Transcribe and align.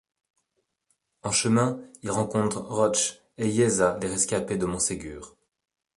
En 1.21 1.31
chemin, 1.31 1.79
il 2.01 2.09
rencontre 2.09 2.57
Roç 2.59 3.21
et 3.37 3.47
Yeza, 3.49 3.99
les 4.01 4.07
rescapés 4.07 4.57
de 4.57 4.65
Montségur. 4.65 5.37